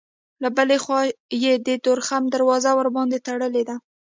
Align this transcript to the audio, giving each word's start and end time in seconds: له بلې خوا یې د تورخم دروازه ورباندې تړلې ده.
له 0.43 0.49
بلې 0.57 0.77
خوا 0.83 0.99
یې 1.43 1.53
د 1.67 1.69
تورخم 1.85 2.23
دروازه 2.33 2.71
ورباندې 2.75 3.17
تړلې 3.27 3.63
ده. 3.69 3.75